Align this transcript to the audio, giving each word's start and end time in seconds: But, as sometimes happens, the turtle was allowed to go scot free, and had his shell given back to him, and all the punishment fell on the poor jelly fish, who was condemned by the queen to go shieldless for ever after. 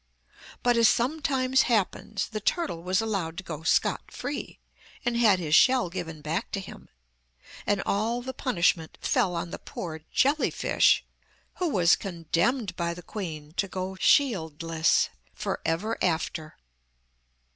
But, 0.63 0.77
as 0.77 0.89
sometimes 0.89 1.61
happens, 1.69 2.29
the 2.29 2.39
turtle 2.39 2.81
was 2.81 3.01
allowed 3.01 3.37
to 3.37 3.43
go 3.43 3.61
scot 3.61 4.09
free, 4.09 4.57
and 5.05 5.15
had 5.15 5.37
his 5.37 5.53
shell 5.53 5.91
given 5.91 6.21
back 6.21 6.49
to 6.53 6.59
him, 6.59 6.89
and 7.67 7.83
all 7.85 8.23
the 8.23 8.33
punishment 8.33 8.97
fell 8.99 9.35
on 9.35 9.51
the 9.51 9.59
poor 9.59 10.01
jelly 10.11 10.49
fish, 10.49 11.05
who 11.57 11.69
was 11.69 11.95
condemned 11.95 12.75
by 12.75 12.95
the 12.95 13.03
queen 13.03 13.53
to 13.57 13.67
go 13.67 13.95
shieldless 13.99 15.09
for 15.35 15.61
ever 15.65 16.03
after. 16.03 16.57